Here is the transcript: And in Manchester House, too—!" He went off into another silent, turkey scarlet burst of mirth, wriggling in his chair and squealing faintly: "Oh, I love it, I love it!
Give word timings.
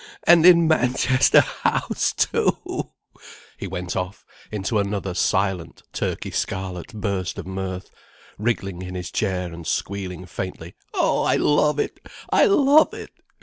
And 0.25 0.47
in 0.47 0.67
Manchester 0.67 1.41
House, 1.41 2.11
too—!" 2.13 2.57
He 3.55 3.67
went 3.67 3.95
off 3.95 4.25
into 4.51 4.79
another 4.79 5.13
silent, 5.13 5.83
turkey 5.93 6.31
scarlet 6.31 6.87
burst 6.91 7.37
of 7.37 7.45
mirth, 7.45 7.91
wriggling 8.39 8.81
in 8.81 8.95
his 8.95 9.11
chair 9.11 9.53
and 9.53 9.67
squealing 9.67 10.25
faintly: 10.25 10.73
"Oh, 10.95 11.21
I 11.21 11.35
love 11.35 11.77
it, 11.77 11.99
I 12.31 12.45
love 12.45 12.95
it! 12.95 13.11